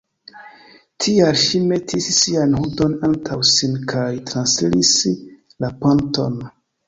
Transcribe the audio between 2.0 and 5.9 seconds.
sian hundon antaŭ sin kaj transiris la